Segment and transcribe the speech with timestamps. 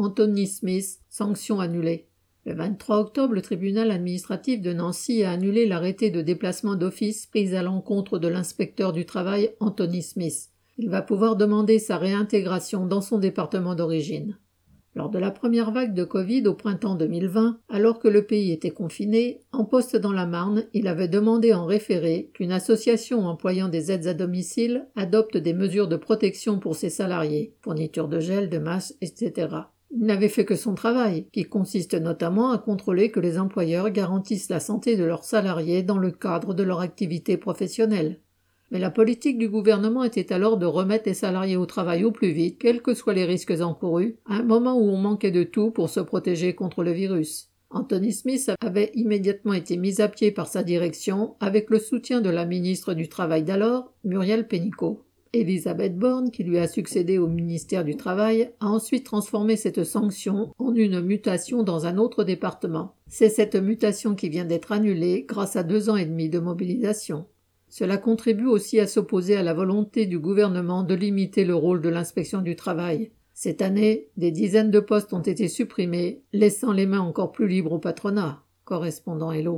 [0.00, 2.06] Anthony Smith, sanction annulée.
[2.46, 7.56] Le 23 octobre, le tribunal administratif de Nancy a annulé l'arrêté de déplacement d'office pris
[7.56, 10.50] à l'encontre de l'inspecteur du travail Anthony Smith.
[10.76, 14.38] Il va pouvoir demander sa réintégration dans son département d'origine.
[14.94, 18.70] Lors de la première vague de Covid au printemps 2020, alors que le pays était
[18.70, 23.90] confiné, en poste dans la Marne, il avait demandé en référé qu'une association employant des
[23.90, 28.58] aides à domicile adopte des mesures de protection pour ses salariés, fourniture de gel, de
[28.58, 29.48] masques, etc.
[29.90, 34.50] Il n'avait fait que son travail, qui consiste notamment à contrôler que les employeurs garantissent
[34.50, 38.20] la santé de leurs salariés dans le cadre de leur activité professionnelle.
[38.70, 42.32] Mais la politique du gouvernement était alors de remettre les salariés au travail au plus
[42.32, 45.70] vite, quels que soient les risques encourus, à un moment où on manquait de tout
[45.70, 47.50] pour se protéger contre le virus.
[47.70, 52.30] Anthony Smith avait immédiatement été mis à pied par sa direction avec le soutien de
[52.30, 55.04] la ministre du Travail d'alors, Muriel Pénicaud.
[55.40, 60.52] Elisabeth Borne, qui lui a succédé au ministère du Travail, a ensuite transformé cette sanction
[60.58, 62.94] en une mutation dans un autre département.
[63.06, 67.26] C'est cette mutation qui vient d'être annulée grâce à deux ans et demi de mobilisation.
[67.68, 71.88] Cela contribue aussi à s'opposer à la volonté du gouvernement de limiter le rôle de
[71.88, 73.10] l'inspection du travail.
[73.34, 77.72] Cette année, des dizaines de postes ont été supprimés, laissant les mains encore plus libres
[77.72, 78.42] au patronat.
[78.64, 79.56] Correspondant Hello.